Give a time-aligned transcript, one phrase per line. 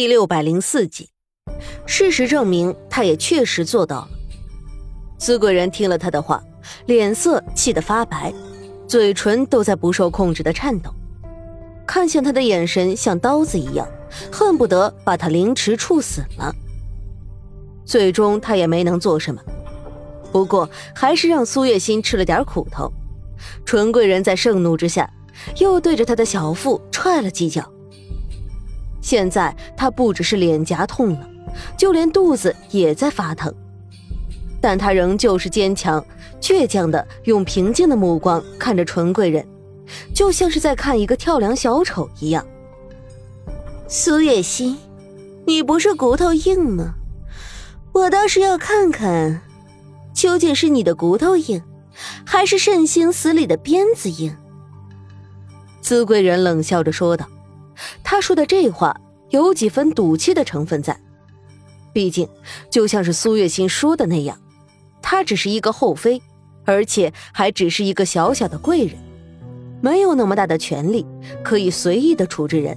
[0.00, 1.10] 第六百零四集，
[1.84, 4.08] 事实证明，他也确实做到了。
[5.18, 6.42] 资贵人听了他的话，
[6.86, 8.32] 脸色气得发白，
[8.88, 10.90] 嘴唇都在不受控制的颤抖，
[11.86, 13.86] 看向他的眼神像刀子一样，
[14.32, 16.50] 恨不得把他凌迟处死了。
[17.84, 19.42] 最终，他也没能做什么，
[20.32, 22.90] 不过还是让苏月心吃了点苦头。
[23.66, 25.12] 纯贵人在盛怒之下，
[25.58, 27.70] 又对着他的小腹踹了几脚。
[29.00, 31.28] 现在他不只是脸颊痛了，
[31.76, 33.52] 就连肚子也在发疼，
[34.60, 36.04] 但他仍旧是坚强、
[36.40, 39.46] 倔强的，用平静的目光看着纯贵人，
[40.14, 42.46] 就像是在看一个跳梁小丑一样。
[43.88, 44.76] 苏月心，
[45.46, 46.94] 你不是骨头硬吗？
[47.92, 49.42] 我倒是要看看，
[50.14, 51.60] 究竟是你的骨头硬，
[52.24, 54.36] 还是慎刑司里的鞭子硬？
[55.80, 57.26] 资贵人冷笑着说道。
[58.02, 60.98] 他说的这话有几分赌气的成分在，
[61.92, 62.28] 毕竟
[62.70, 64.38] 就像是苏月心说的那样，
[65.00, 66.20] 他只是一个后妃，
[66.64, 68.96] 而且还只是一个小小的贵人，
[69.80, 71.06] 没有那么大的权力
[71.42, 72.76] 可以随意的处置人，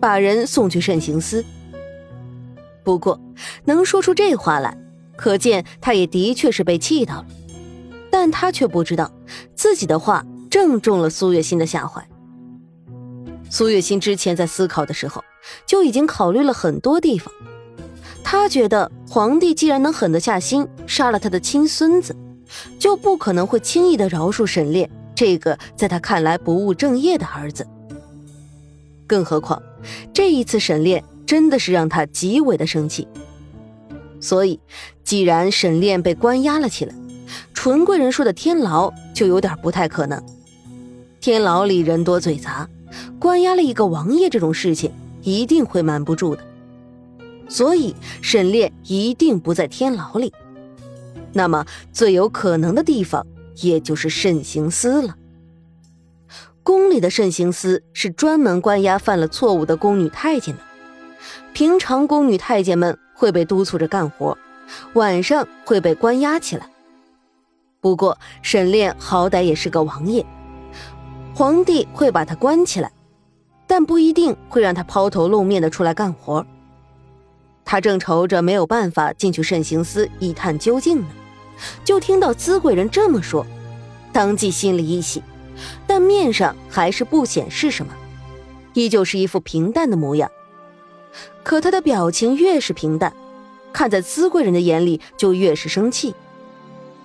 [0.00, 1.44] 把人送去慎刑司。
[2.82, 3.18] 不过
[3.64, 4.76] 能说出这话来，
[5.16, 7.26] 可见他也的确是被气到了，
[8.10, 9.10] 但他却不知道
[9.54, 12.06] 自己的话正中了苏月心的下怀。
[13.54, 15.22] 苏月心之前在思考的时候，
[15.64, 17.32] 就已经考虑了很多地方。
[18.24, 22.16] 他觉得皇帝既然能狠得下心杀了他的亲孙子，
[22.80, 27.64] 就不可能会轻易的饶恕沈炼这个在他看来不务正业的儿子。
[29.06, 29.62] 更何况，
[30.12, 33.06] 这一次沈炼真的是让他极为的生气。
[34.20, 34.58] 所以，
[35.04, 36.94] 既然沈炼被关押了起来，
[37.52, 40.20] 纯贵人说的天牢就有点不太可能。
[41.20, 42.68] 天牢里人多嘴杂。
[43.24, 46.44] 关押了一个王爷这种事情一定会瞒不住的，
[47.48, 50.30] 所以沈炼一定不在天牢里。
[51.32, 53.26] 那么最有可能的地方
[53.62, 55.16] 也就是慎刑司了。
[56.62, 60.60] 宫里的慎刑司是专门关押犯了错误的宫女太监的。
[61.54, 64.36] 平常宫女太监们会被督促着干活，
[64.92, 66.68] 晚上会被关押起来。
[67.80, 70.26] 不过沈炼好歹也是个王爷。
[71.34, 72.92] 皇帝会把他关起来，
[73.76, 76.46] 但不一定会让他抛头露面的出来干活。
[77.64, 81.06] 他正愁着没有办法进去慎刑司一探究竟呢，
[81.84, 83.44] 就听到资贵人这么说，
[84.12, 85.20] 当即心里一喜，
[85.88, 87.92] 但面上还是不显示什么，
[88.74, 90.30] 依旧是一副平淡的模样。
[91.42, 93.12] 可他的表情越是平淡，
[93.72, 96.14] 看在资贵人的眼里就越是生气。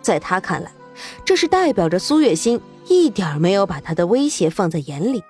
[0.00, 0.72] 在他看来，
[1.26, 2.58] 这是代表着苏月心。
[2.88, 5.22] 一点没有把他的威胁放在眼里，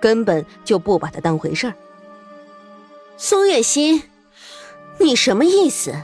[0.00, 1.74] 根本就不把他当回事儿。
[3.16, 4.02] 苏月心，
[4.98, 5.94] 你什么意思？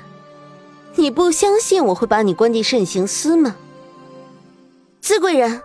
[0.96, 3.56] 你不相信我会把你关进慎刑司吗？
[5.00, 5.62] 资贵人，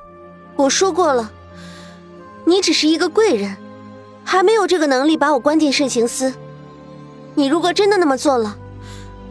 [0.55, 1.31] 我说过了，
[2.45, 3.55] 你只是一个贵人，
[4.23, 6.33] 还没有这个能力把我关进慎刑司。
[7.33, 8.57] 你如果真的那么做了，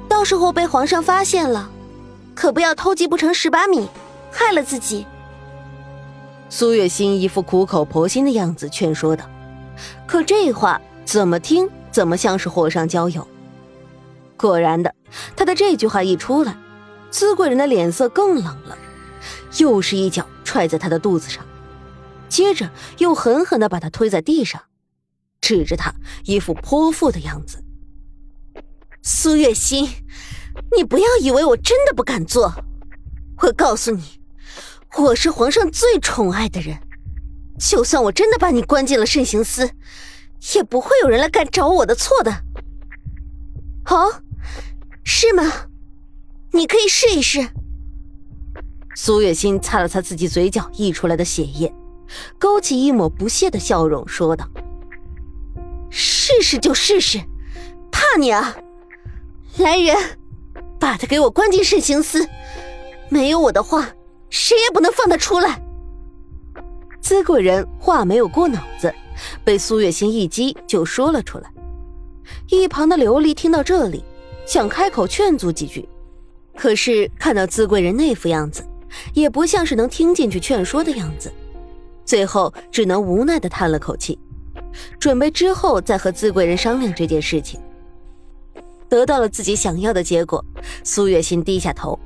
[0.09, 1.71] 到时候被皇上发现了，
[2.35, 3.89] 可不要偷鸡不成蚀把米，
[4.33, 5.07] 害了自己。
[6.53, 9.25] 苏月心一副苦口婆心的样子劝说道，
[10.05, 13.27] 可这话怎么听怎么像是火上浇油。
[14.37, 14.93] 果然的，
[15.37, 16.57] 他的这句话一出来，
[17.09, 18.77] 资贵人的脸色更冷了，
[19.59, 21.47] 又是一脚踹在他的肚子上，
[22.29, 22.69] 接着
[22.99, 24.61] 又狠狠的把他推在地上，
[25.41, 25.95] 指着他
[26.25, 27.63] 一副泼妇的样子。
[29.03, 29.89] 苏月心，
[30.77, 32.53] 你不要以为我真的不敢做，
[33.43, 34.20] 我告诉你。
[34.99, 36.77] 我是皇上最宠爱的人，
[37.59, 39.71] 就算我真的把你关进了慎刑司，
[40.55, 42.43] 也不会有人来干找我的错的。
[43.87, 44.23] 哦，
[45.05, 45.45] 是吗？
[46.53, 47.49] 你可以试一试。
[48.97, 51.73] 苏月心擦了擦自己嘴角溢出来的血液，
[52.39, 54.47] 勾起一抹不屑的笑容，说道
[55.89, 57.21] ：“试试就试试，
[57.91, 58.57] 怕你啊！
[59.57, 59.97] 来人，
[60.79, 62.29] 把他给我关进慎刑司。
[63.09, 63.89] 没有我的话。”
[64.31, 65.61] 谁也不能放他出来。
[67.01, 68.95] 资贵人话没有过脑子，
[69.45, 71.51] 被苏月心一激就说了出来。
[72.49, 74.05] 一旁的琉璃听到这里，
[74.47, 75.89] 想开口劝阻几句，
[76.57, 78.63] 可是看到资贵人那副样子，
[79.15, 81.33] 也不像是能听进去劝说的样子，
[82.05, 84.19] 最后只能无奈的叹了口气，
[85.01, 87.59] 准备之后再和资贵人商量这件事情。
[88.89, 90.45] 得到了自己想要的结果，
[90.85, 91.99] 苏月心低下头。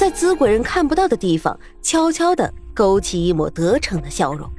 [0.00, 4.50] 在资贵人看不到的地方，悄悄地勾起一抹得逞的笑容。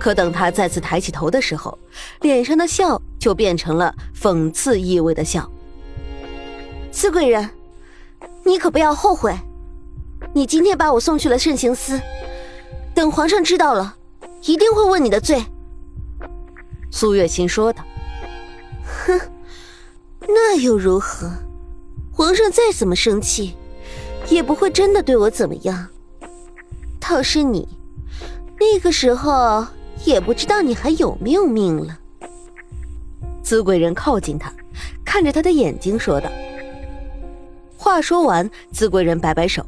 [0.00, 1.78] 可等他再次抬起头的时候，
[2.22, 5.48] 脸上的笑就变成了讽刺意味的笑。
[6.90, 7.48] 资贵人，
[8.42, 9.32] 你可不要后悔，
[10.34, 12.00] 你今天把我送去了慎刑司，
[12.96, 13.94] 等皇上知道了，
[14.42, 15.40] 一定会问你的罪。
[16.90, 17.84] 苏月心说道。
[19.06, 19.20] 哼，
[20.26, 21.30] 那又如何？
[22.10, 23.54] 皇上再怎么生气，
[24.28, 25.88] 也不会真的对我怎么样。
[27.00, 27.68] 倒是你，
[28.58, 29.66] 那个时候
[30.04, 31.98] 也不知道你还有没有命了。
[33.42, 34.52] 资贵人靠近他，
[35.04, 36.28] 看着他的眼睛说道。
[37.76, 39.64] 话说完，资贵人摆摆手，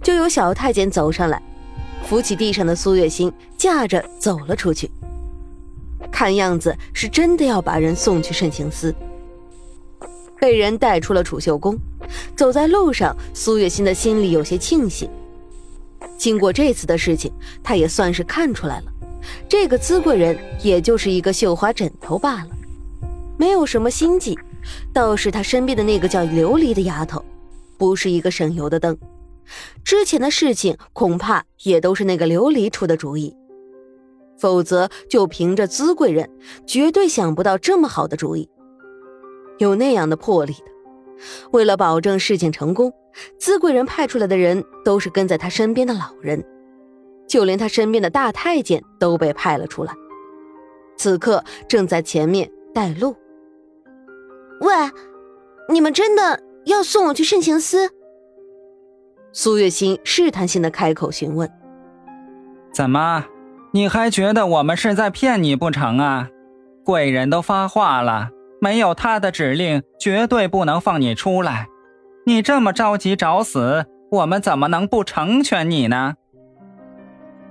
[0.00, 1.42] 就有小太监走上来，
[2.04, 4.88] 扶起地上的苏月心，架着走了出去。
[6.12, 8.94] 看样子是真的要把人送去慎刑司。
[10.46, 11.76] 被人带出了储秀宫，
[12.36, 15.10] 走在路上，苏月心的心里有些庆幸。
[16.16, 17.32] 经过这次的事情，
[17.64, 18.84] 他也算是看出来了，
[19.48, 22.50] 这个资贵人也就是一个绣花枕头罢了，
[23.36, 24.38] 没有什么心计。
[24.92, 27.24] 倒是他身边的那个叫琉璃的丫头，
[27.76, 28.96] 不是一个省油的灯。
[29.82, 33.34] 之前的事情恐怕也都是那个琉璃出的主意。
[34.38, 36.30] 否则，就凭着资贵人，
[36.64, 38.48] 绝对想不到这么好的主意。
[39.58, 40.72] 有那样的魄力的，
[41.52, 42.92] 为了保证事情成功，
[43.38, 46.44] 资贵人派出来的人都是跟在他身边的老人，
[47.26, 49.92] 就连他身边的大太监都被派了出来，
[50.96, 53.16] 此刻正在前面带路。
[54.60, 54.72] 喂，
[55.68, 57.90] 你们真的要送我去慎刑司？
[59.32, 61.50] 苏月心试探性的开口询问
[62.72, 63.26] ：“怎么？”
[63.72, 66.30] 你还觉得我们是在骗你不成啊？
[66.82, 68.30] 贵人都发话了，
[68.60, 71.68] 没有他的指令，绝对不能放你出来。
[72.24, 76.14] 你这么着急找死，我们怎么能不成全你呢？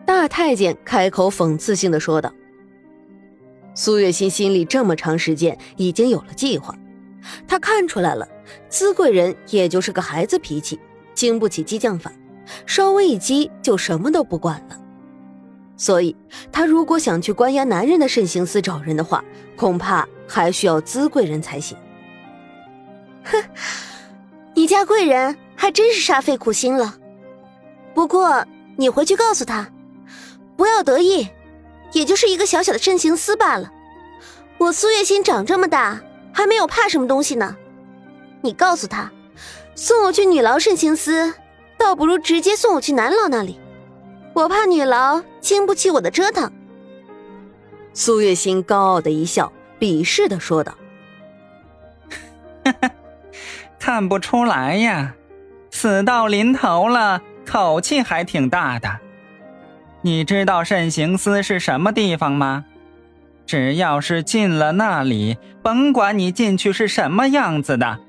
[0.06, 2.32] 大太监开口讽刺性的说道。
[3.74, 6.74] 苏月心心里这么长时间已经有了计划，
[7.48, 8.28] 他看出来了，
[8.70, 10.80] 资贵人也就是个孩子脾气，
[11.14, 12.12] 经不起激将法，
[12.66, 14.78] 稍微一激就什么都不管了。
[15.76, 16.16] 所以，
[16.54, 19.24] 他如果想去关押男人的慎刑司找人的话，
[19.58, 21.78] 恐怕还需要资贵人才行。
[23.24, 23.44] 哼，
[24.54, 26.98] 你家贵人还真是煞费苦心了。
[27.94, 28.46] 不过，
[28.78, 29.70] 你回去告诉他，
[30.56, 31.28] 不要得意，
[31.94, 33.72] 也就是一个小小的慎刑司罢了。
[34.58, 36.02] 我苏月心长这么大，
[36.34, 37.56] 还没有怕什么东西呢。
[38.42, 39.12] 你告诉他，
[39.76, 41.34] 送我去女牢慎刑司，
[41.78, 43.60] 倒不如直接送我去男牢那里。
[44.34, 46.52] 我怕女牢经不起我的折腾。
[47.94, 50.76] 苏月心高傲的一笑，鄙视的说道
[53.80, 55.16] ：“看不出来呀，
[55.72, 59.00] 死到临头了，口气还挺大的。
[60.02, 62.66] 你知道慎刑司是什么地方吗？
[63.46, 68.00] 只要是进了那里，甭管你进去是什么样子的，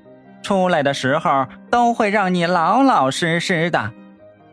[0.41, 3.91] 出来的时候都会让你老老实实的。”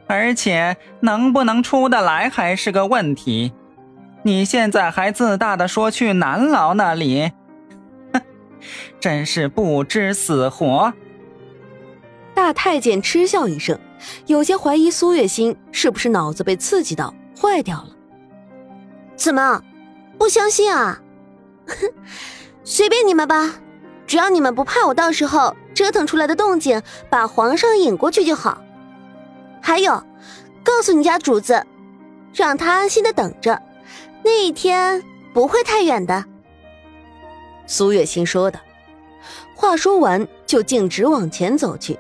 [0.06, 3.54] 而且能不能出得来还是个问题。
[4.26, 7.30] 你现在还自大的说去南牢那里，
[8.14, 8.22] 哼，
[8.98, 10.94] 真是不知死活。
[12.34, 13.78] 大太监嗤笑一声，
[14.26, 17.88] 有些怀疑苏月心是不是脑子被刺激到坏掉了。
[19.14, 19.62] 怎么，
[20.18, 21.02] 不相信啊？
[21.66, 21.74] 哼，
[22.64, 23.56] 随便你们吧，
[24.06, 28.62] 只要你们不怕我到时候折腾出来的动静把皇上引过去就好。
[29.60, 30.02] 还有，
[30.64, 31.62] 告诉你家主子，
[32.32, 33.60] 让他安心的等着，
[34.24, 35.04] 那一天
[35.34, 36.24] 不会太远的。
[37.66, 38.58] 苏月心说的，
[39.54, 41.98] 话说完就径直往前走去，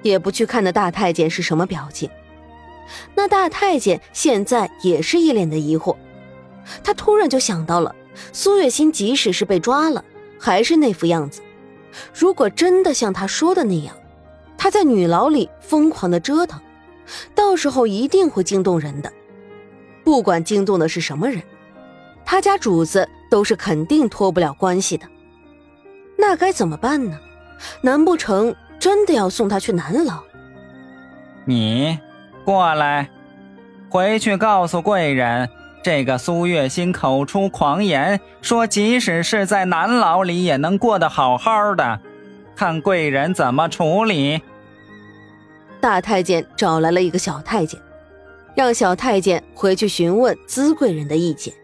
[0.00, 2.08] 也不去看那大太监是什么表情。
[3.14, 5.94] 那大太监现在也是一脸的疑惑，
[6.82, 7.94] 他突然就想到了，
[8.32, 10.02] 苏月心即使是被抓了，
[10.38, 11.42] 还是那副样子。
[12.14, 13.94] 如果真的像他说的那样，
[14.56, 16.58] 他在女牢里疯狂的折腾。
[17.34, 19.12] 到时候一定会惊动人的，
[20.04, 21.42] 不管惊动的是什么人，
[22.24, 25.06] 他家主子都是肯定脱不了关系的。
[26.18, 27.18] 那该怎么办呢？
[27.80, 30.20] 难不成真的要送他去南牢？
[31.44, 31.98] 你
[32.44, 33.08] 过来，
[33.88, 35.48] 回去告诉贵人，
[35.82, 42.00] 这个苏月心口出狂言，说即使是在南牢里也能过得好好的，
[42.56, 44.40] 看贵人怎么处理。
[45.80, 47.80] 大太监找来了一个小太监，
[48.54, 51.61] 让小太监回去询问资贵人的意见。